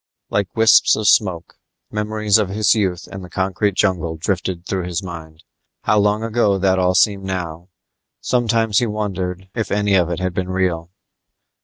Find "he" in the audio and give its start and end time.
8.79-8.87